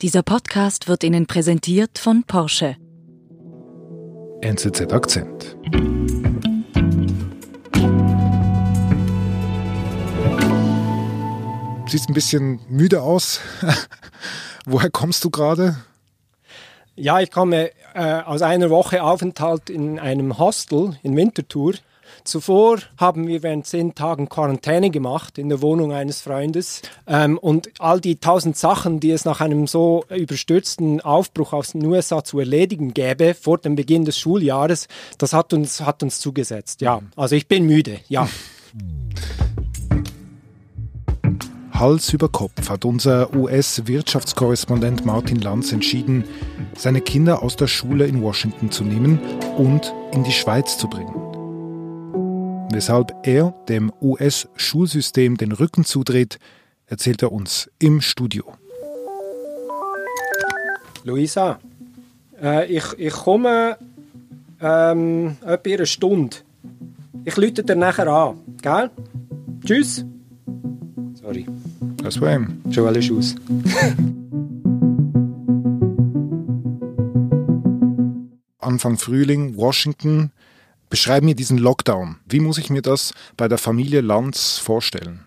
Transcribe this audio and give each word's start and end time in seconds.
Dieser 0.00 0.22
Podcast 0.22 0.86
wird 0.86 1.02
Ihnen 1.02 1.26
präsentiert 1.26 1.98
von 1.98 2.22
Porsche. 2.22 2.76
NZZ 4.42 4.92
Akzent. 4.92 5.56
Siehst 11.88 12.08
ein 12.08 12.14
bisschen 12.14 12.60
müde 12.68 13.02
aus. 13.02 13.40
Woher 14.66 14.88
kommst 14.90 15.24
du 15.24 15.30
gerade? 15.30 15.76
Ja, 16.94 17.18
ich 17.18 17.32
komme 17.32 17.72
äh, 17.94 18.22
aus 18.22 18.42
einer 18.42 18.70
Woche 18.70 19.02
Aufenthalt 19.02 19.68
in 19.68 19.98
einem 19.98 20.38
Hostel 20.38 20.96
in 21.02 21.16
Winterthur 21.16 21.74
Zuvor 22.24 22.78
haben 22.96 23.26
wir 23.26 23.42
während 23.42 23.66
zehn 23.66 23.94
Tagen 23.94 24.28
Quarantäne 24.28 24.90
gemacht 24.90 25.38
in 25.38 25.48
der 25.48 25.62
Wohnung 25.62 25.92
eines 25.92 26.20
Freundes. 26.20 26.82
Ähm, 27.06 27.38
und 27.38 27.70
all 27.78 28.00
die 28.00 28.16
tausend 28.16 28.56
Sachen, 28.56 29.00
die 29.00 29.10
es 29.10 29.24
nach 29.24 29.40
einem 29.40 29.66
so 29.66 30.04
überstürzten 30.08 31.00
Aufbruch 31.00 31.52
aus 31.52 31.72
den 31.72 31.84
USA 31.84 32.24
zu 32.24 32.38
erledigen 32.38 32.94
gäbe 32.94 33.34
vor 33.34 33.58
dem 33.58 33.76
Beginn 33.76 34.04
des 34.04 34.18
Schuljahres, 34.18 34.88
das 35.18 35.32
hat 35.32 35.52
uns, 35.52 35.80
hat 35.80 36.02
uns 36.02 36.20
zugesetzt. 36.20 36.80
Ja, 36.80 37.00
also 37.16 37.36
ich 37.36 37.48
bin 37.48 37.66
müde, 37.66 38.00
ja. 38.08 38.28
Hals 41.72 42.12
über 42.12 42.28
Kopf 42.28 42.68
hat 42.68 42.84
unser 42.84 43.32
US-Wirtschaftskorrespondent 43.34 45.06
Martin 45.06 45.40
Lanz 45.40 45.72
entschieden, 45.72 46.24
seine 46.76 47.00
Kinder 47.00 47.42
aus 47.42 47.54
der 47.54 47.68
Schule 47.68 48.06
in 48.06 48.20
Washington 48.20 48.72
zu 48.72 48.82
nehmen 48.82 49.20
und 49.56 49.94
in 50.12 50.24
die 50.24 50.32
Schweiz 50.32 50.76
zu 50.76 50.88
bringen 50.88 51.37
weshalb 52.70 53.14
er 53.22 53.54
dem 53.68 53.92
US-Schulsystem 54.00 55.36
den 55.36 55.52
Rücken 55.52 55.84
zudreht, 55.84 56.38
erzählt 56.86 57.22
er 57.22 57.32
uns 57.32 57.70
im 57.78 58.00
Studio. 58.00 58.44
Luisa, 61.04 61.58
äh, 62.42 62.66
ich, 62.66 62.84
ich 62.98 63.12
komme 63.12 63.76
ähm, 64.60 65.36
etwa 65.44 65.70
eine 65.70 65.86
Stunde. 65.86 66.36
Ich 67.24 67.36
lüte 67.36 67.62
dir 67.62 67.76
nachher 67.76 68.08
an, 68.08 68.38
gell? 68.62 68.90
Tschüss. 69.64 70.04
Sorry. 71.14 71.46
Das 72.02 72.20
war 72.20 72.34
ihm. 72.34 72.62
Schon 72.70 72.86
alles 72.86 73.10
aus. 73.10 73.34
Anfang 78.58 78.98
Frühling, 78.98 79.56
Washington, 79.56 80.30
Beschreib 80.90 81.22
mir 81.22 81.34
diesen 81.34 81.58
Lockdown. 81.58 82.16
Wie 82.26 82.40
muss 82.40 82.58
ich 82.58 82.70
mir 82.70 82.82
das 82.82 83.12
bei 83.36 83.48
der 83.48 83.58
Familie 83.58 84.00
Lanz 84.00 84.58
vorstellen? 84.58 85.24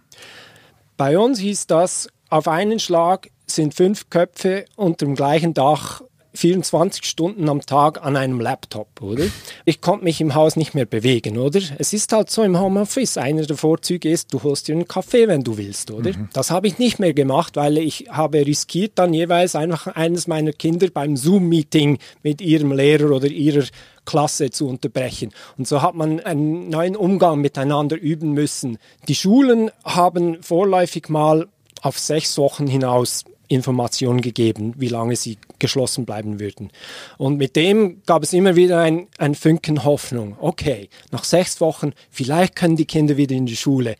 Bei 0.97 1.17
uns 1.17 1.39
hieß 1.39 1.67
das, 1.67 2.09
auf 2.29 2.47
einen 2.47 2.79
Schlag 2.79 3.29
sind 3.45 3.73
fünf 3.73 4.09
Köpfe 4.09 4.65
unter 4.75 5.05
dem 5.05 5.15
gleichen 5.15 5.53
Dach 5.53 6.01
24 6.33 7.03
Stunden 7.03 7.49
am 7.49 7.61
Tag 7.61 8.03
an 8.03 8.15
einem 8.15 8.39
Laptop, 8.39 9.01
oder? 9.01 9.25
Ich 9.65 9.81
konnte 9.81 10.05
mich 10.05 10.21
im 10.21 10.33
Haus 10.33 10.55
nicht 10.55 10.73
mehr 10.73 10.85
bewegen, 10.85 11.37
oder? 11.37 11.59
Es 11.77 11.93
ist 11.93 12.13
halt 12.13 12.29
so 12.29 12.43
im 12.43 12.59
Homeoffice. 12.59 13.17
Einer 13.17 13.45
der 13.45 13.57
Vorzüge 13.57 14.09
ist, 14.09 14.33
du 14.33 14.41
holst 14.41 14.67
dir 14.67 14.75
einen 14.75 14.87
Kaffee, 14.87 15.27
wenn 15.27 15.43
du 15.43 15.57
willst, 15.57 15.91
oder? 15.91 16.11
Mhm. 16.11 16.29
Das 16.33 16.49
habe 16.51 16.67
ich 16.67 16.79
nicht 16.79 16.99
mehr 16.99 17.13
gemacht, 17.13 17.57
weil 17.57 17.77
ich 17.77 18.07
habe 18.09 18.45
riskiert, 18.45 18.93
dann 18.95 19.13
jeweils 19.13 19.55
einfach 19.55 19.87
eines 19.87 20.27
meiner 20.27 20.53
Kinder 20.53 20.87
beim 20.93 21.17
Zoom-Meeting 21.17 21.97
mit 22.23 22.39
ihrem 22.39 22.71
Lehrer 22.71 23.11
oder 23.11 23.27
ihrer 23.27 23.65
Klasse 24.05 24.49
zu 24.49 24.67
unterbrechen. 24.67 25.31
Und 25.57 25.67
so 25.67 25.81
hat 25.81 25.95
man 25.95 26.19
einen 26.19 26.69
neuen 26.69 26.95
Umgang 26.95 27.39
miteinander 27.41 27.99
üben 27.99 28.31
müssen. 28.31 28.77
Die 29.07 29.15
Schulen 29.15 29.71
haben 29.83 30.41
vorläufig 30.41 31.09
mal 31.09 31.47
auf 31.81 31.99
sechs 31.99 32.37
Wochen 32.37 32.67
hinaus 32.67 33.25
Informationen 33.47 34.21
gegeben, 34.21 34.73
wie 34.77 34.87
lange 34.87 35.15
sie 35.17 35.37
geschlossen 35.59 36.05
bleiben 36.05 36.39
würden. 36.39 36.71
Und 37.17 37.37
mit 37.37 37.55
dem 37.57 38.01
gab 38.05 38.23
es 38.23 38.31
immer 38.31 38.55
wieder 38.55 38.79
ein, 38.79 39.07
ein 39.17 39.35
Funken 39.35 39.83
Hoffnung. 39.83 40.37
Okay, 40.39 40.89
nach 41.11 41.25
sechs 41.25 41.59
Wochen, 41.59 41.91
vielleicht 42.09 42.55
können 42.55 42.77
die 42.77 42.85
Kinder 42.85 43.17
wieder 43.17 43.35
in 43.35 43.45
die 43.45 43.57
Schule. 43.57 43.97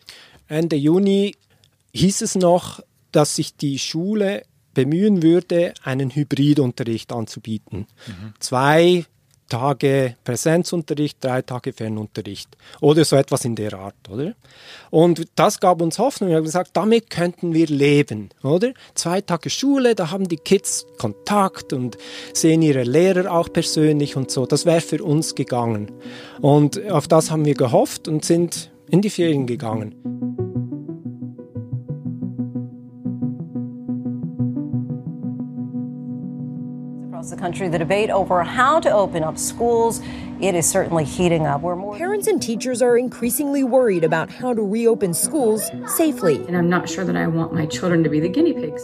Ende 0.48 0.76
Juni 0.76 1.34
hieß 1.92 2.22
es 2.22 2.34
noch, 2.34 2.80
dass 3.12 3.36
sich 3.36 3.54
die 3.54 3.78
Schule 3.78 4.42
bemühen 4.72 5.22
würde, 5.22 5.74
einen 5.82 6.10
Hybridunterricht 6.10 7.12
anzubieten. 7.12 7.86
Mhm. 8.06 8.34
Zwei 8.38 9.04
Tage 9.52 10.16
Präsenzunterricht, 10.24 11.18
drei 11.20 11.42
Tage 11.42 11.74
Fernunterricht 11.74 12.48
oder 12.80 13.04
so 13.04 13.16
etwas 13.16 13.44
in 13.44 13.54
der 13.54 13.74
Art, 13.74 14.08
oder? 14.10 14.32
Und 14.88 15.28
das 15.34 15.60
gab 15.60 15.82
uns 15.82 15.98
Hoffnung. 15.98 16.30
Wir 16.30 16.36
haben 16.38 16.44
gesagt, 16.44 16.70
damit 16.72 17.10
könnten 17.10 17.52
wir 17.52 17.66
leben, 17.66 18.30
oder? 18.42 18.72
Zwei 18.94 19.20
Tage 19.20 19.50
Schule, 19.50 19.94
da 19.94 20.10
haben 20.10 20.26
die 20.26 20.38
Kids 20.38 20.86
Kontakt 20.96 21.74
und 21.74 21.98
sehen 22.32 22.62
ihre 22.62 22.84
Lehrer 22.84 23.30
auch 23.30 23.52
persönlich 23.52 24.16
und 24.16 24.30
so. 24.30 24.46
Das 24.46 24.64
wäre 24.64 24.80
für 24.80 25.04
uns 25.04 25.34
gegangen. 25.34 25.92
Und 26.40 26.90
auf 26.90 27.06
das 27.06 27.30
haben 27.30 27.44
wir 27.44 27.54
gehofft 27.54 28.08
und 28.08 28.24
sind 28.24 28.70
in 28.88 29.02
die 29.02 29.10
Ferien 29.10 29.46
gegangen. 29.46 30.31
Across 37.22 37.30
the 37.30 37.36
country, 37.36 37.68
the 37.68 37.78
debate 37.78 38.10
over 38.10 38.42
how 38.42 38.80
to 38.80 38.90
open 38.90 39.22
up 39.22 39.38
schools, 39.38 40.00
it 40.40 40.56
is 40.56 40.68
certainly 40.68 41.04
heating 41.04 41.46
up. 41.46 41.62
Parents 41.96 42.26
and 42.26 42.42
teachers 42.42 42.82
are 42.82 42.98
increasingly 42.98 43.62
worried 43.62 44.02
about 44.02 44.28
how 44.28 44.52
to 44.52 44.60
reopen 44.60 45.14
schools 45.14 45.70
safely. 45.86 46.44
And 46.48 46.56
I'm 46.56 46.68
not 46.68 46.88
sure 46.88 47.04
that 47.04 47.14
I 47.14 47.28
want 47.28 47.52
my 47.52 47.66
children 47.66 48.02
to 48.02 48.10
be 48.10 48.18
the 48.18 48.28
guinea 48.28 48.54
pigs. 48.54 48.82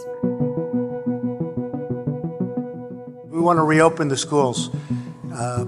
We 3.29 3.41
want 3.41 3.57
to 3.57 3.63
reopen 3.63 4.07
the 4.07 4.17
schools. 4.17 4.69
Uh, 5.33 5.65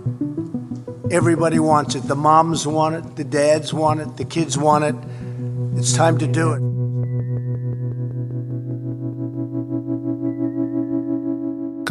everybody 1.12 1.60
wants 1.60 1.96
it. 1.96 2.04
The 2.04 2.16
moms 2.16 2.66
want 2.66 2.96
it, 2.96 3.16
the 3.18 3.26
dads 3.26 3.74
want 3.74 4.00
it, 4.00 4.16
the 4.16 4.26
kids 4.26 4.58
want 4.58 4.86
it. 4.86 4.96
It's 5.78 5.94
time 5.94 6.18
to 6.20 6.28
do 6.28 6.54
it. 6.54 6.71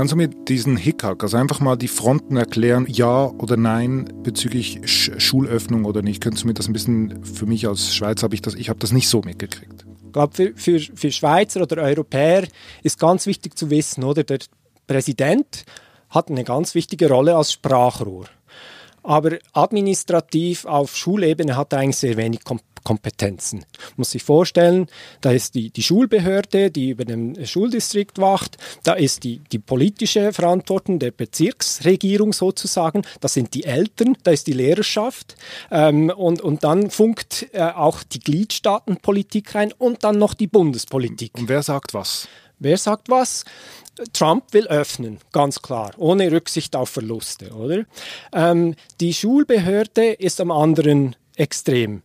Kannst 0.00 0.12
du 0.12 0.16
mir 0.16 0.28
diesen 0.28 0.78
Hickhack, 0.78 1.22
also 1.22 1.36
einfach 1.36 1.60
mal 1.60 1.76
die 1.76 1.86
Fronten 1.86 2.38
erklären, 2.38 2.86
ja 2.88 3.26
oder 3.26 3.58
nein 3.58 4.08
bezüglich 4.22 4.80
Sch 4.86 5.10
Schulöffnung 5.18 5.84
oder 5.84 6.00
nicht? 6.00 6.22
Könntest 6.22 6.44
du 6.44 6.48
mir 6.48 6.54
das 6.54 6.68
ein 6.68 6.72
bisschen, 6.72 7.22
für 7.22 7.44
mich 7.44 7.68
als 7.68 7.94
Schweizer 7.94 8.22
habe 8.22 8.34
ich 8.34 8.40
das, 8.40 8.54
ich 8.54 8.70
habe 8.70 8.78
das 8.78 8.92
nicht 8.92 9.10
so 9.10 9.20
mitgekriegt. 9.20 9.84
Ich 10.06 10.12
glaube, 10.14 10.34
für, 10.34 10.52
für, 10.54 10.80
für 10.80 11.12
Schweizer 11.12 11.60
oder 11.60 11.82
Europäer 11.82 12.48
ist 12.82 12.98
ganz 12.98 13.26
wichtig 13.26 13.58
zu 13.58 13.68
wissen, 13.68 14.02
oder? 14.02 14.24
Der 14.24 14.38
Präsident 14.86 15.66
hat 16.08 16.30
eine 16.30 16.44
ganz 16.44 16.74
wichtige 16.74 17.10
Rolle 17.10 17.36
als 17.36 17.52
Sprachrohr. 17.52 18.24
Aber 19.02 19.36
administrativ 19.52 20.64
auf 20.64 20.96
Schulebene 20.96 21.58
hat 21.58 21.74
er 21.74 21.80
eigentlich 21.80 21.98
sehr 21.98 22.16
wenig 22.16 22.42
Kom 22.42 22.60
Kompetenzen. 22.84 23.64
Muss 23.96 24.12
sich 24.12 24.22
vorstellen, 24.22 24.86
da 25.20 25.30
ist 25.30 25.54
die, 25.54 25.70
die 25.70 25.82
Schulbehörde, 25.82 26.70
die 26.70 26.90
über 26.90 27.04
dem 27.04 27.34
Schuldistrikt 27.44 28.18
wacht, 28.18 28.56
da 28.82 28.94
ist 28.94 29.24
die, 29.24 29.40
die 29.52 29.58
politische 29.58 30.32
Verantwortung 30.32 30.98
der 30.98 31.10
Bezirksregierung 31.10 32.32
sozusagen, 32.32 33.02
das 33.20 33.34
sind 33.34 33.54
die 33.54 33.64
Eltern, 33.64 34.16
da 34.22 34.30
ist 34.30 34.46
die 34.46 34.52
Lehrerschaft 34.52 35.36
ähm, 35.70 36.10
und, 36.10 36.40
und 36.40 36.64
dann 36.64 36.90
funkt 36.90 37.48
äh, 37.52 37.62
auch 37.62 38.02
die 38.02 38.20
Gliedstaatenpolitik 38.20 39.54
rein 39.54 39.72
und 39.76 40.04
dann 40.04 40.18
noch 40.18 40.34
die 40.34 40.46
Bundespolitik. 40.46 41.32
Und 41.38 41.48
wer 41.48 41.62
sagt 41.62 41.94
was? 41.94 42.28
Wer 42.58 42.76
sagt 42.76 43.08
was? 43.08 43.44
Trump 44.12 44.52
will 44.52 44.66
öffnen, 44.66 45.18
ganz 45.32 45.62
klar, 45.62 45.92
ohne 45.96 46.30
Rücksicht 46.30 46.76
auf 46.76 46.90
Verluste, 46.90 47.50
oder? 47.52 47.84
Ähm, 48.32 48.74
die 49.00 49.14
Schulbehörde 49.14 50.12
ist 50.12 50.40
am 50.40 50.50
anderen 50.50 51.16
Extrem. 51.36 52.02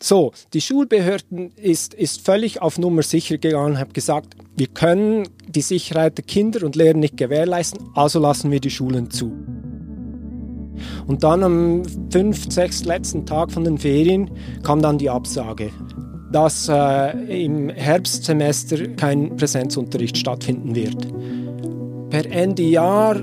So, 0.00 0.32
die 0.52 0.60
Schulbehörden 0.60 1.52
ist, 1.56 1.94
ist 1.94 2.24
völlig 2.24 2.60
auf 2.60 2.78
Nummer 2.78 3.02
sicher 3.02 3.38
gegangen, 3.38 3.78
haben 3.78 3.92
gesagt, 3.92 4.36
wir 4.56 4.66
können 4.66 5.28
die 5.48 5.62
Sicherheit 5.62 6.18
der 6.18 6.24
Kinder 6.24 6.64
und 6.64 6.76
Lehrer 6.76 6.98
nicht 6.98 7.16
gewährleisten, 7.16 7.88
also 7.94 8.18
lassen 8.18 8.50
wir 8.50 8.60
die 8.60 8.70
Schulen 8.70 9.10
zu. 9.10 9.32
Und 11.06 11.24
dann 11.24 11.42
am 11.42 11.82
fünf, 12.10 12.52
sechs 12.52 12.84
letzten 12.84 13.24
Tag 13.24 13.50
von 13.50 13.64
den 13.64 13.78
Ferien 13.78 14.30
kam 14.62 14.82
dann 14.82 14.98
die 14.98 15.08
Absage, 15.08 15.70
dass 16.30 16.68
äh, 16.68 17.44
im 17.44 17.70
Herbstsemester 17.70 18.88
kein 18.96 19.36
Präsenzunterricht 19.36 20.18
stattfinden 20.18 20.74
wird. 20.74 21.08
Per 22.10 22.30
Ende 22.30 22.64
Jahr 22.64 23.16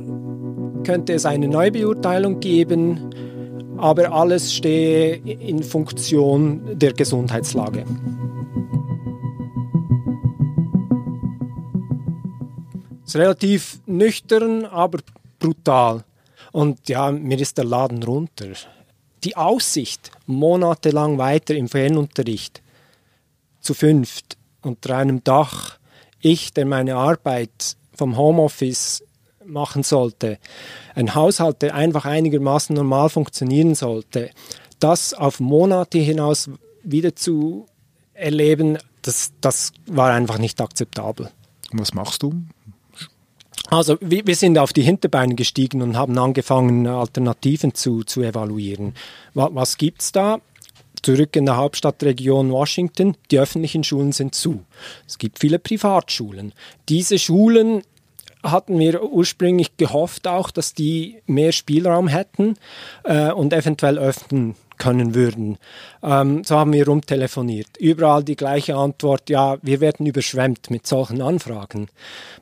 könnte 0.84 1.14
es 1.14 1.26
eine 1.26 1.48
Neubeurteilung 1.48 2.40
geben 2.40 3.10
aber 3.84 4.14
alles 4.14 4.54
stehe 4.54 5.18
in 5.18 5.62
Funktion 5.62 6.80
der 6.80 6.94
Gesundheitslage. 6.94 7.84
Es 13.04 13.10
ist 13.10 13.16
relativ 13.18 13.82
nüchtern, 13.86 14.64
aber 14.64 15.00
brutal. 15.38 16.06
Und 16.54 16.88
ja, 16.88 17.12
mir 17.12 17.38
ist 17.38 17.58
der 17.58 17.66
Laden 17.66 18.02
runter. 18.04 18.54
Die 19.26 19.36
Aussicht, 19.36 20.12
monatelang 20.28 21.18
weiter 21.18 21.54
im 21.54 21.68
Fernunterricht, 21.68 22.62
zu 23.60 23.74
fünft 23.74 24.38
unter 24.62 24.96
einem 24.96 25.26
Dach, 25.26 25.78
ich, 26.22 26.54
der 26.54 26.66
meine 26.66 26.96
Arbeit 26.96 27.76
vom 27.94 28.16
Homeoffice 28.16 29.04
machen 29.46 29.84
sollte, 29.84 30.40
ein 30.96 31.16
Haushalt, 31.16 31.62
der 31.62 31.76
einfach 31.76 32.06
einigermaßen 32.06 32.76
normal 32.76 33.10
funktionieren 33.10 33.76
sollte, 33.76 34.30
das 34.80 35.14
auf 35.14 35.40
Monate 35.40 35.98
hinaus 36.00 36.50
wieder 36.84 37.16
zu 37.16 37.68
erleben, 38.14 38.78
das, 39.02 39.34
das 39.42 39.72
war 39.88 40.12
einfach 40.12 40.38
nicht 40.38 40.60
akzeptabel. 40.62 41.30
Und 41.72 41.80
was 41.80 41.94
machst 41.94 42.24
du? 42.24 42.34
Also 43.70 43.98
wir, 44.02 44.28
wir, 44.28 44.36
sind 44.36 44.58
auf 44.58 44.74
die 44.74 44.82
Hinterbeine 44.82 45.36
gestiegen 45.36 45.82
und 45.82 45.98
haben 45.98 46.18
angefangen, 46.18 46.86
Alternativen 46.86 47.74
zu, 47.74 48.04
zu 48.04 48.22
evaluieren. 48.22 48.94
Was, 49.34 49.50
was 49.54 49.78
gibt 49.78 50.02
es 50.02 50.12
da? 50.12 50.42
Zurück 51.02 51.36
in 51.36 51.46
der 51.46 51.58
Hauptstadtregion 51.58 52.52
Washington, 52.52 53.16
die 53.32 53.40
öffentlichen 53.40 53.84
Schulen 53.84 54.12
sind 54.12 54.36
zu. 54.36 54.64
Es 55.08 55.18
gibt 55.18 55.40
viele 55.40 55.60
Privatschulen. 55.60 56.54
Diese 56.88 57.20
Schulen 57.20 57.84
hatten 58.44 58.78
wir 58.78 59.04
ursprünglich 59.04 59.78
gehofft 59.78 60.28
auch, 60.28 60.52
dass 60.52 60.74
die 60.74 61.22
mehr 61.26 61.52
Spielraum 61.52 62.08
hätten 62.08 62.56
äh, 63.04 63.32
und 63.32 63.54
eventuell 63.54 63.98
öffnen 63.98 64.56
können 64.78 65.16
würden. 65.16 65.58
Ähm, 66.02 66.44
so 66.44 66.58
haben 66.58 66.74
wir 66.74 66.86
rumtelefoniert. 66.86 67.78
Überall 67.78 68.24
die 68.24 68.36
gleiche 68.36 68.76
Antwort, 68.76 69.30
ja, 69.30 69.58
wir 69.62 69.80
werden 69.80 70.06
überschwemmt 70.06 70.70
mit 70.70 70.86
solchen 70.88 71.22
Anfragen. 71.22 71.88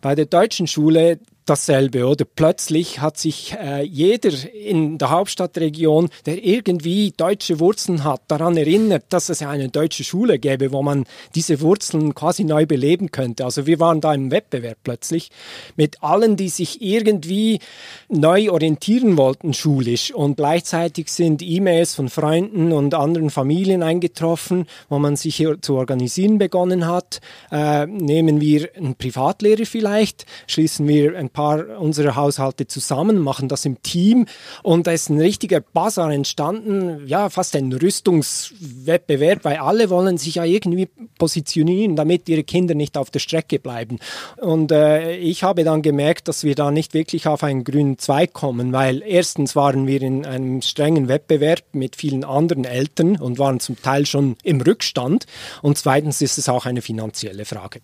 Bei 0.02 0.16
der 0.16 0.26
deutschen 0.26 0.68
Schule 0.68 1.20
dasselbe, 1.46 2.08
oder? 2.08 2.26
Plötzlich 2.26 3.00
hat 3.00 3.18
sich 3.18 3.56
äh, 3.60 3.84
jeder 3.84 4.32
in 4.54 4.98
der 4.98 5.10
Hauptstadtregion, 5.10 6.10
der 6.26 6.44
irgendwie 6.44 7.14
deutsche 7.16 7.60
Wurzeln 7.60 8.04
hat, 8.04 8.22
daran 8.28 8.58
erinnert, 8.58 9.06
dass 9.10 9.30
es 9.30 9.42
eine 9.42 9.70
deutsche 9.70 10.04
Schule 10.04 10.40
gäbe, 10.40 10.72
wo 10.72 10.84
man 10.84 11.06
diese 11.36 11.62
Wurzeln 11.62 12.14
quasi 12.14 12.44
neu 12.44 12.66
beleben 12.66 13.12
könnte. 13.12 13.46
Also 13.46 13.66
wir 13.66 13.80
waren 13.80 14.02
da 14.02 14.14
im 14.14 14.32
Wettbewerb 14.32 14.78
plötzlich 14.84 15.32
mit 15.76 16.04
allen, 16.04 16.38
die 16.38 16.50
sich 16.50 16.82
irgendwie 16.82 17.60
neu 18.08 18.52
orientieren 18.52 19.18
wollten 19.18 19.54
schulisch 19.54 20.14
und 20.14 20.38
gleichzeitig 20.38 21.12
sind 21.12 21.42
E-Mails 21.42 21.96
von 21.96 22.10
Freunden 22.10 22.72
und 22.72 22.94
anderen 22.94 23.30
Familien 23.30 23.84
eingetroffen, 23.84 24.68
wo 24.90 25.00
man 25.00 25.16
sich 25.16 25.36
hier 25.36 25.62
zu 25.62 25.76
organisieren 25.76 26.38
begonnen 26.38 26.88
hat. 26.88 27.20
Äh, 27.52 27.88
nehmen 27.88 28.42
wir 28.42 28.70
einen 28.76 28.96
Privatlehrer 28.96 29.66
vielleicht, 29.66 30.26
schließen 30.48 30.88
wir 30.88 31.18
ein 31.18 31.31
paar 31.32 31.80
unserer 31.80 32.16
Haushalte 32.16 32.68
zusammen, 32.68 33.20
machen 33.20 33.48
das 33.48 33.66
im 33.66 33.82
Team 33.82 34.28
und 34.64 34.88
da 34.88 34.92
ist 34.92 35.10
ein 35.10 35.20
richtiger 35.20 35.62
Bazar 35.62 36.12
entstanden, 36.12 37.08
ja, 37.08 37.30
fast 37.30 37.56
ein 37.56 37.72
Rüstungswettbewerb, 37.72 39.44
weil 39.44 39.58
alle 39.58 39.90
wollen 39.90 40.18
sich 40.18 40.36
ja 40.36 40.46
irgendwie 40.46 40.88
positionieren, 41.18 41.96
damit 41.96 42.28
ihre 42.30 42.44
Kinder 42.44 42.76
nicht 42.76 42.98
auf 42.98 43.10
der 43.10 43.20
Strecke 43.20 43.60
bleiben. 43.60 44.00
Und 44.38 44.72
äh, 44.72 45.16
ich 45.18 45.44
habe 45.44 45.64
dann 45.64 45.82
gemerkt, 45.82 46.28
dass 46.28 46.44
wir 46.44 46.56
da 46.56 46.72
nicht 46.72 46.94
wirklich 46.94 47.28
auf 47.28 47.44
einen 47.44 47.64
grünen 47.64 47.98
Zweig 47.98 48.34
kommen, 48.34 48.74
weil 48.74 49.02
erstens 49.06 49.56
waren 49.56 49.88
wir 49.88 50.02
in 50.02 50.26
einem 50.26 50.62
strengen 50.62 51.08
Wettbewerb 51.08 51.64
mit 51.74 51.96
vielen 51.96 52.24
anderen 52.24 52.66
Eltern 52.66 53.16
und 53.18 53.40
waren 53.40 53.60
zum 53.60 53.82
Teil 53.82 54.06
schon 54.06 54.36
im 54.44 54.62
Rückstand 54.62 55.26
und 55.62 55.78
zweitens 55.78 56.22
ist 56.22 56.38
es 56.38 56.50
auch 56.50 56.66
eine 56.66 56.82
finanzielle 56.82 57.46
Frage. 57.46 57.82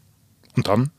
Und 0.56 0.68
dann? 0.68 0.92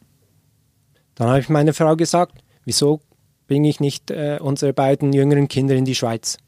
Dann 1.19 1.29
habe 1.31 1.41
ich 1.41 1.49
meiner 1.49 1.75
Frau 1.75 1.97
gesagt, 1.97 2.45
wieso 2.65 3.01
bringe 3.49 3.69
ich 3.69 3.81
nicht 3.81 4.13
äh, 4.13 4.39
unsere 4.41 4.73
beiden 4.73 5.13
jüngeren 5.13 5.49
Kinder 5.49 5.75
in 5.75 5.85
die 5.85 5.97
Schweiz? 5.97 6.39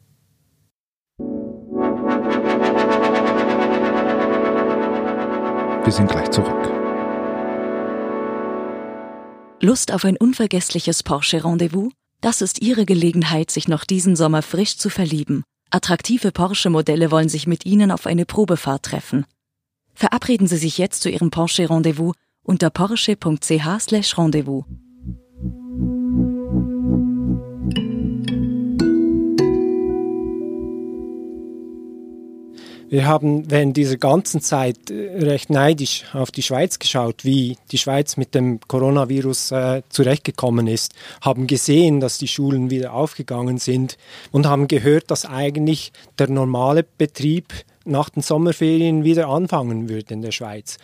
Wir 5.83 5.93
sind 5.93 6.09
gleich 6.09 6.31
zurück. 6.31 6.71
Lust 9.61 9.93
auf 9.93 10.05
ein 10.05 10.17
unvergessliches 10.17 11.03
Porsche-Rendezvous? 11.03 11.93
Das 12.21 12.41
ist 12.41 12.63
Ihre 12.63 12.87
Gelegenheit, 12.87 13.51
sich 13.51 13.67
noch 13.67 13.85
diesen 13.85 14.15
Sommer 14.15 14.43
frisch 14.43 14.79
zu 14.79 14.89
verlieben. 14.89 15.43
Attraktive 15.71 16.31
Porsche-Modelle 16.31 17.11
wollen 17.11 17.29
sich 17.29 17.49
mit 17.49 17.67
Ihnen 17.67 17.91
auf 17.91 18.07
eine 18.07 18.25
Probefahrt 18.25 18.85
treffen. 18.85 19.27
Verabreden 19.95 20.47
Sie 20.47 20.59
sich 20.59 20.79
jetzt 20.79 21.03
zu 21.03 21.11
Ihrem 21.11 21.33
Porsche-Rendezvous 21.33 22.15
unter 22.43 22.71
porsche.ch/rendezvous. 22.71 24.65
Wir 32.91 33.07
haben 33.07 33.49
während 33.49 33.77
dieser 33.77 33.99
ganzen 33.99 34.41
Zeit 34.41 34.91
äh, 34.91 35.25
recht 35.25 35.49
neidisch 35.49 36.07
auf 36.13 36.33
die 36.33 36.43
Schweiz 36.43 36.81
geschaut, 36.81 37.25
wie 37.25 37.57
die 37.71 37.79
Schweiz 37.79 38.17
mit 38.17 38.35
dem 38.35 38.59
Coronavirus 38.67 39.53
äh, 39.53 39.83
zurechtgekommen 39.91 40.67
ist, 40.67 40.93
haben 41.21 41.47
gesehen, 41.47 42.01
dass 42.01 42.19
die 42.19 42.27
Schulen 42.27 42.69
wieder 42.69 42.93
aufgegangen 42.93 43.59
sind 43.59 43.97
und 44.33 44.47
haben 44.47 44.67
gehört, 44.67 45.13
dass 45.13 45.25
eigentlich 45.25 45.93
der 46.19 46.29
normale 46.29 46.83
Betrieb 46.83 47.53
nach 47.85 48.09
den 48.09 48.23
Sommerferien 48.23 49.05
wieder 49.05 49.29
anfangen 49.29 49.89
würde 49.89 50.13
in 50.13 50.23
der 50.23 50.33
Schweiz. 50.33 50.79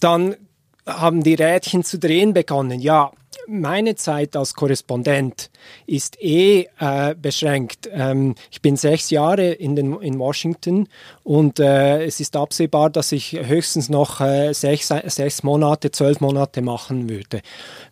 Dann 0.00 0.34
haben 0.86 1.22
die 1.22 1.34
Rädchen 1.34 1.82
zu 1.84 1.98
drehen 1.98 2.34
begonnen. 2.34 2.80
Ja, 2.80 3.12
meine 3.46 3.94
Zeit 3.94 4.36
als 4.36 4.54
Korrespondent 4.54 5.50
ist 5.86 6.20
eh 6.22 6.68
äh, 6.78 7.14
beschränkt. 7.14 7.88
Ähm, 7.92 8.34
ich 8.50 8.60
bin 8.62 8.76
sechs 8.76 9.10
Jahre 9.10 9.52
in, 9.52 9.76
den, 9.76 10.00
in 10.00 10.18
Washington 10.18 10.88
und 11.22 11.58
äh, 11.58 12.04
es 12.04 12.20
ist 12.20 12.36
absehbar, 12.36 12.90
dass 12.90 13.12
ich 13.12 13.32
höchstens 13.32 13.88
noch 13.88 14.20
äh, 14.20 14.52
sechs, 14.52 14.88
sechs 15.06 15.42
Monate, 15.42 15.90
zwölf 15.90 16.20
Monate 16.20 16.62
machen 16.62 17.08
würde. 17.08 17.40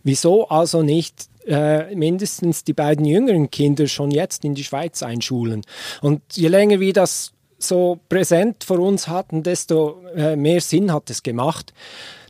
Wieso 0.03 0.49
also 0.49 0.83
nicht 0.83 1.29
äh, 1.47 1.95
mindestens 1.95 2.65
die 2.65 2.73
beiden 2.73 3.05
jüngeren 3.05 3.51
Kinder 3.51 3.87
schon 3.89 4.11
jetzt 4.11 4.45
in 4.45 4.55
die 4.55 4.65
Schweiz 4.65 5.03
einschulen? 5.03 5.63
Und 6.01 6.23
je 6.35 6.49
länger 6.49 6.81
wir 6.81 6.93
das 6.93 7.33
so 7.59 8.01
präsent 8.09 8.65
vor 8.65 8.79
uns 8.81 9.09
hatten, 9.09 9.43
desto 9.43 10.03
äh, 10.17 10.37
mehr 10.37 10.61
Sinn 10.61 10.93
hat 10.93 11.11
es 11.11 11.23
gemacht. 11.23 11.73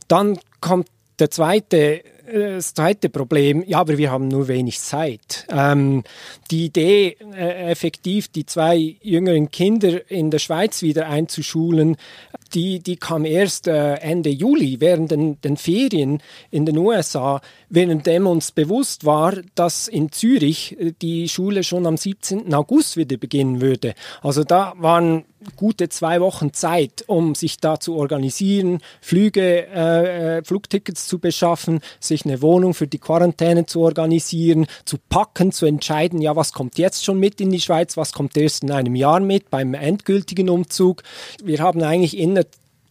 Dann 0.07 0.37
kommt 0.63 0.87
der 1.19 1.29
zweite, 1.29 2.03
äh, 2.25 2.55
das 2.55 2.73
zweite 2.73 3.09
Problem, 3.09 3.63
ja, 3.67 3.79
aber 3.79 3.97
wir 3.97 4.11
haben 4.11 4.29
nur 4.29 4.47
wenig 4.47 4.79
Zeit. 4.79 5.45
Ähm, 5.49 6.03
die 6.49 6.65
Idee, 6.65 7.17
äh, 7.35 7.69
effektiv 7.71 8.29
die 8.29 8.45
zwei 8.45 8.95
jüngeren 9.01 9.51
Kinder 9.51 10.09
in 10.09 10.31
der 10.31 10.39
Schweiz 10.39 10.81
wieder 10.81 11.07
einzuschulen, 11.07 11.97
die, 12.53 12.79
die 12.79 12.95
kam 12.95 13.25
erst 13.25 13.67
äh, 13.67 13.95
Ende 13.95 14.29
Juli 14.29 14.79
während 14.79 15.11
den, 15.11 15.41
den 15.41 15.57
Ferien 15.57 16.21
in 16.49 16.65
den 16.65 16.77
USA, 16.77 17.41
währenddem 17.69 18.25
uns 18.25 18.51
bewusst 18.51 19.05
war, 19.05 19.33
dass 19.55 19.87
in 19.87 20.11
Zürich 20.11 20.79
äh, 20.79 20.93
die 21.01 21.27
Schule 21.27 21.63
schon 21.63 21.85
am 21.85 21.97
17. 21.97 22.53
August 22.53 22.95
wieder 22.95 23.17
beginnen 23.17 23.59
würde. 23.59 23.95
Also 24.21 24.43
da 24.43 24.73
waren 24.77 25.25
gute 25.55 25.89
zwei 25.89 26.21
Wochen 26.21 26.53
Zeit, 26.53 27.03
um 27.07 27.35
sich 27.35 27.57
da 27.57 27.79
zu 27.79 27.95
organisieren, 27.95 28.79
Flüge, 29.01 29.67
äh, 29.67 30.37
äh, 30.37 30.43
Flugtickets 30.43 31.07
zu 31.07 31.19
beschaffen, 31.19 31.81
sich 31.99 32.25
eine 32.25 32.41
Wohnung 32.41 32.73
für 32.73 32.87
die 32.87 32.99
Quarantäne 32.99 33.65
zu 33.65 33.81
organisieren, 33.81 34.67
zu 34.85 34.97
packen, 35.09 35.51
zu 35.51 35.65
entscheiden, 35.65 36.21
ja, 36.21 36.35
was 36.35 36.53
kommt 36.53 36.77
jetzt 36.77 37.03
schon 37.03 37.19
mit 37.19 37.41
in 37.41 37.51
die 37.51 37.61
Schweiz, 37.61 37.97
was 37.97 38.11
kommt 38.13 38.37
erst 38.37 38.63
in 38.63 38.71
einem 38.71 38.95
Jahr 38.95 39.19
mit 39.19 39.49
beim 39.49 39.73
endgültigen 39.73 40.49
Umzug. 40.49 41.03
Wir 41.43 41.59
haben 41.59 41.81
eigentlich 41.83 42.17
innerhalb 42.17 42.49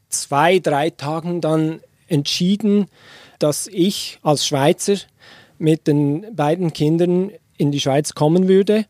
zwei, 0.08 0.58
drei 0.58 0.90
Tagen 0.90 1.40
dann 1.40 1.80
entschieden, 2.08 2.86
dass 3.38 3.66
ich 3.66 4.18
als 4.22 4.46
Schweizer 4.46 4.96
mit 5.58 5.86
den 5.86 6.34
beiden 6.34 6.72
Kindern 6.72 7.30
in 7.62 7.70
die 7.70 7.80
Schweiz 7.80 8.14
kommen 8.14 8.48
würde. 8.48 8.84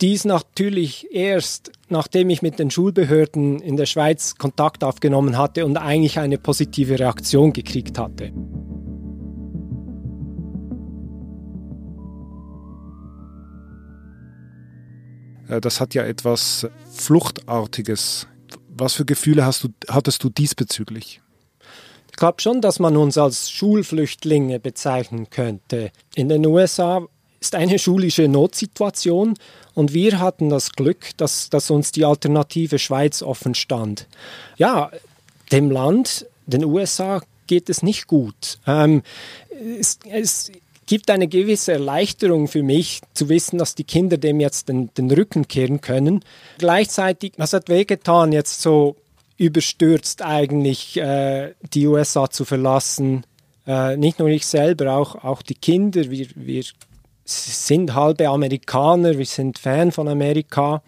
Dies 0.00 0.24
natürlich 0.24 1.08
erst, 1.10 1.72
nachdem 1.88 2.28
ich 2.30 2.42
mit 2.42 2.58
den 2.58 2.70
Schulbehörden 2.70 3.60
in 3.60 3.76
der 3.76 3.86
Schweiz 3.86 4.36
Kontakt 4.36 4.84
aufgenommen 4.84 5.38
hatte 5.38 5.64
und 5.64 5.78
eigentlich 5.78 6.18
eine 6.18 6.36
positive 6.38 6.98
Reaktion 6.98 7.52
gekriegt 7.52 7.98
hatte. 7.98 8.32
Äh, 15.48 15.60
das 15.60 15.80
hat 15.80 15.94
ja 15.94 16.04
etwas 16.04 16.68
Fluchtartiges. 16.92 18.28
Was 18.68 18.92
für 18.92 19.06
Gefühle 19.06 19.44
hast 19.44 19.64
du, 19.64 19.68
hattest 19.88 20.22
du 20.22 20.28
diesbezüglich? 20.28 21.20
Ich 22.10 22.16
glaube 22.16 22.40
schon, 22.42 22.60
dass 22.60 22.78
man 22.78 22.96
uns 22.96 23.16
als 23.16 23.50
Schulflüchtlinge 23.50 24.60
bezeichnen 24.60 25.30
könnte. 25.30 25.92
In 26.14 26.28
den 26.28 26.44
USA 26.46 27.06
ist 27.40 27.54
eine 27.54 27.78
schulische 27.78 28.28
Notsituation 28.28 29.34
und 29.74 29.94
wir 29.94 30.18
hatten 30.18 30.48
das 30.48 30.72
Glück, 30.72 31.16
dass, 31.16 31.50
dass 31.50 31.70
uns 31.70 31.92
die 31.92 32.04
alternative 32.04 32.78
Schweiz 32.78 33.22
offen 33.22 33.54
stand. 33.54 34.06
Ja, 34.56 34.90
dem 35.52 35.70
Land, 35.70 36.26
den 36.46 36.64
USA, 36.64 37.22
geht 37.46 37.70
es 37.70 37.82
nicht 37.82 38.06
gut. 38.06 38.58
Ähm, 38.66 39.02
es, 39.78 39.98
es 40.10 40.52
gibt 40.86 41.10
eine 41.10 41.28
gewisse 41.28 41.72
Erleichterung 41.72 42.48
für 42.48 42.62
mich, 42.62 43.00
zu 43.14 43.28
wissen, 43.28 43.58
dass 43.58 43.74
die 43.74 43.84
Kinder 43.84 44.16
dem 44.16 44.40
jetzt 44.40 44.68
den, 44.68 44.92
den 44.94 45.10
Rücken 45.10 45.46
kehren 45.48 45.80
können. 45.80 46.24
Gleichzeitig, 46.58 47.32
das 47.36 47.52
hat 47.52 47.68
wehgetan, 47.68 48.32
jetzt 48.32 48.60
so 48.62 48.96
überstürzt 49.36 50.22
eigentlich 50.22 50.96
äh, 50.96 51.54
die 51.72 51.86
USA 51.86 52.28
zu 52.30 52.44
verlassen, 52.44 53.24
Äh, 53.68 53.98
nicht 53.98 54.18
nur 54.18 54.28
ich 54.28 54.46
selber, 54.46 54.94
auch, 54.94 55.14
auch 55.16 55.42
die 55.42 55.54
Kinder. 55.54 56.10
Wir, 56.10 56.26
wir 56.34 56.64
sind 57.28 57.94
halbe 57.94 58.28
Amerikaner, 58.28 59.18
wir 59.18 59.26
sind 59.26 59.58
Fan 59.58 59.92
von 59.92 60.08
Amerika. 60.08 60.82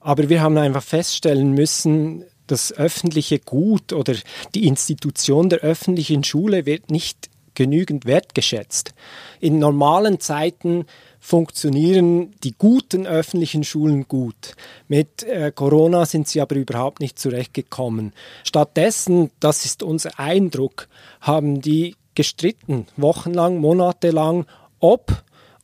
Aber 0.00 0.28
wir 0.28 0.40
haben 0.40 0.58
einfach 0.58 0.82
feststellen 0.82 1.52
müssen, 1.52 2.24
das 2.46 2.72
öffentliche 2.72 3.38
Gut 3.38 3.92
oder 3.92 4.14
die 4.54 4.66
Institution 4.66 5.48
der 5.48 5.60
öffentlichen 5.60 6.24
Schule 6.24 6.66
wird 6.66 6.90
nicht 6.90 7.30
genügend 7.54 8.06
wertgeschätzt. 8.06 8.94
In 9.40 9.58
normalen 9.58 10.20
Zeiten 10.20 10.86
funktionieren 11.20 12.34
die 12.42 12.54
guten 12.56 13.06
öffentlichen 13.06 13.62
Schulen 13.62 14.08
gut. 14.08 14.56
Mit 14.88 15.22
äh, 15.22 15.52
Corona 15.54 16.04
sind 16.04 16.26
sie 16.28 16.40
aber 16.40 16.56
überhaupt 16.56 17.00
nicht 17.00 17.18
zurechtgekommen. 17.18 18.12
Stattdessen, 18.42 19.30
das 19.38 19.64
ist 19.64 19.82
unser 19.82 20.18
Eindruck, 20.18 20.88
haben 21.20 21.60
die 21.60 21.94
gestritten, 22.14 22.86
wochenlang, 22.96 23.58
monatelang, 23.58 24.46
ob 24.80 25.22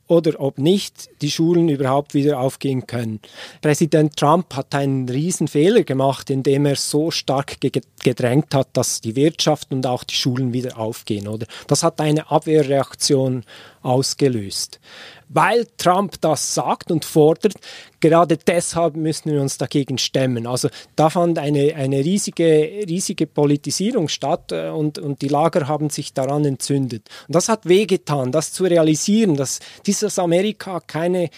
oder 0.09 0.41
ob 0.41 0.57
nicht 0.57 1.09
die 1.21 1.31
Schulen 1.31 1.69
überhaupt 1.69 2.13
wieder 2.13 2.39
aufgehen 2.39 2.87
können. 2.87 3.21
Präsident 3.61 4.17
Trump 4.17 4.55
hat 4.55 4.73
einen 4.73 5.07
riesen 5.07 5.47
Fehler 5.47 5.83
gemacht, 5.83 6.29
indem 6.31 6.65
er 6.65 6.75
so 6.75 7.11
stark 7.11 7.57
gedrängt 8.03 8.53
hat, 8.53 8.69
dass 8.73 9.01
die 9.01 9.15
Wirtschaft 9.15 9.71
und 9.71 9.85
auch 9.85 10.03
die 10.03 10.15
Schulen 10.15 10.51
wieder 10.51 10.77
aufgehen, 10.77 11.27
oder? 11.27 11.45
Das 11.67 11.83
hat 11.83 12.01
eine 12.01 12.29
Abwehrreaktion 12.31 13.43
ausgelöst 13.81 14.79
weil 15.29 15.67
Trump 15.77 16.19
das 16.21 16.53
sagt 16.53 16.91
und 16.91 17.05
fordert, 17.05 17.53
gerade 17.99 18.37
deshalb 18.37 18.95
müssen 18.95 19.31
wir 19.31 19.41
uns 19.41 19.57
dagegen 19.57 19.97
stemmen. 19.97 20.47
Also 20.47 20.69
da 20.95 21.09
fand 21.09 21.37
eine, 21.39 21.75
eine 21.75 22.03
riesige, 22.03 22.83
riesige 22.87 23.27
Politisierung 23.27 24.09
statt 24.09 24.51
äh, 24.51 24.69
und, 24.69 24.99
und 24.99 25.21
die 25.21 25.27
Lager 25.27 25.67
haben 25.67 25.89
sich 25.89 26.13
daran 26.13 26.43
entzündet. 26.45 27.07
Und 27.27 27.35
das 27.35 27.47
hat 27.47 27.67
wehgetan, 27.67 28.31
das 28.31 28.51
zu 28.51 28.63
realisieren, 28.63 29.35
dass 29.35 29.59
dieses 29.85 30.17
Amerika 30.19 30.79
keine 30.79 31.29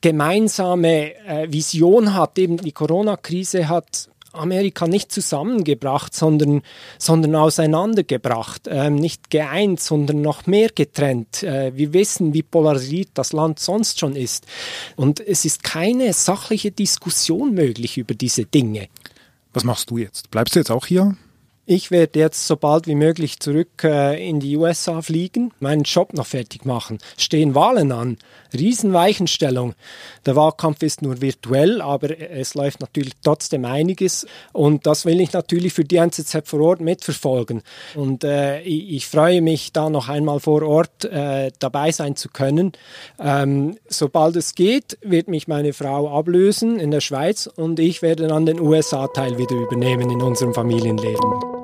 gemeinsame 0.00 1.14
äh, 1.26 1.52
Vision 1.52 2.14
hat. 2.14 2.38
Eben 2.38 2.56
die 2.56 2.72
Corona-Krise 2.72 3.68
hat 3.68 4.08
Amerika 4.32 4.86
nicht 4.86 5.12
zusammengebracht, 5.12 6.14
sondern, 6.14 6.62
sondern 6.98 7.34
auseinandergebracht. 7.34 8.62
Ähm, 8.68 8.96
nicht 8.96 9.30
geeint, 9.30 9.80
sondern 9.80 10.20
noch 10.22 10.46
mehr 10.46 10.70
getrennt. 10.74 11.42
Äh, 11.42 11.76
wir 11.76 11.92
wissen, 11.92 12.34
wie 12.34 12.42
polarisiert 12.42 13.10
das 13.14 13.32
Land 13.32 13.58
sonst 13.58 13.98
schon 13.98 14.16
ist. 14.16 14.46
Und 14.96 15.20
es 15.20 15.44
ist 15.44 15.64
keine 15.64 16.12
sachliche 16.12 16.70
Diskussion 16.70 17.54
möglich 17.54 17.98
über 17.98 18.14
diese 18.14 18.44
Dinge. 18.44 18.88
Was 19.52 19.64
machst 19.64 19.90
du 19.90 19.98
jetzt? 19.98 20.30
Bleibst 20.30 20.54
du 20.54 20.60
jetzt 20.60 20.70
auch 20.70 20.86
hier? 20.86 21.16
Ich 21.70 21.90
werde 21.90 22.18
jetzt 22.18 22.46
so 22.46 22.56
bald 22.56 22.86
wie 22.86 22.94
möglich 22.94 23.40
zurück 23.40 23.84
äh, 23.84 24.26
in 24.26 24.40
die 24.40 24.56
USA 24.56 25.02
fliegen, 25.02 25.52
meinen 25.60 25.82
Job 25.82 26.14
noch 26.14 26.24
fertig 26.24 26.64
machen. 26.64 26.96
Stehen 27.18 27.54
Wahlen 27.54 27.92
an. 27.92 28.16
Riesenweichenstellung. 28.54 29.74
Der 30.24 30.34
Wahlkampf 30.34 30.82
ist 30.82 31.02
nur 31.02 31.20
virtuell, 31.20 31.82
aber 31.82 32.18
es 32.18 32.54
läuft 32.54 32.80
natürlich 32.80 33.12
trotzdem 33.22 33.66
einiges. 33.66 34.26
Und 34.54 34.86
das 34.86 35.04
will 35.04 35.20
ich 35.20 35.34
natürlich 35.34 35.74
für 35.74 35.84
die 35.84 35.96
NZZ 35.96 36.48
vor 36.48 36.60
Ort 36.60 36.80
mitverfolgen. 36.80 37.60
Und 37.94 38.24
äh, 38.24 38.62
ich, 38.62 38.90
ich, 38.90 39.06
freue 39.06 39.42
mich, 39.42 39.70
da 39.74 39.90
noch 39.90 40.08
einmal 40.08 40.40
vor 40.40 40.62
Ort 40.62 41.04
äh, 41.04 41.50
dabei 41.58 41.92
sein 41.92 42.16
zu 42.16 42.30
können. 42.30 42.72
Ähm, 43.18 43.76
sobald 43.88 44.36
es 44.36 44.54
geht, 44.54 44.96
wird 45.02 45.28
mich 45.28 45.48
meine 45.48 45.74
Frau 45.74 46.18
ablösen 46.18 46.80
in 46.80 46.90
der 46.90 47.02
Schweiz 47.02 47.46
und 47.46 47.78
ich 47.78 48.00
werde 48.00 48.26
dann 48.26 48.46
den 48.46 48.58
USA-Teil 48.58 49.36
wieder 49.36 49.54
übernehmen 49.54 50.08
in 50.08 50.22
unserem 50.22 50.54
Familienleben. 50.54 51.57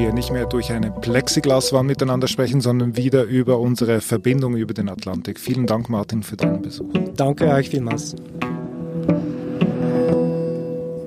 Wir 0.00 0.14
nicht 0.14 0.32
mehr 0.32 0.46
durch 0.46 0.72
eine 0.72 0.90
Plexiglaswand 0.90 1.86
miteinander 1.86 2.26
sprechen, 2.26 2.62
sondern 2.62 2.96
wieder 2.96 3.24
über 3.24 3.60
unsere 3.60 4.00
Verbindung 4.00 4.56
über 4.56 4.72
den 4.72 4.88
Atlantik. 4.88 5.38
Vielen 5.38 5.66
Dank, 5.66 5.90
Martin, 5.90 6.22
für 6.22 6.36
deinen 6.36 6.62
Besuch. 6.62 6.90
Danke 7.16 7.46
euch 7.48 7.68
vielmals. 7.68 8.16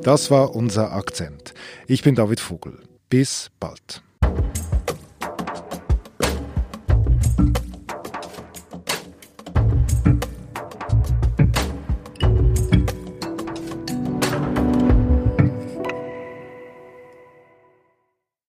Das 0.04 0.30
war 0.30 0.56
unser 0.56 0.92
Akzent. 0.94 1.56
Ich 1.88 2.04
bin 2.04 2.14
David 2.14 2.40
Vogel. 2.40 2.84
Bis 3.10 3.50
bald. 3.60 4.04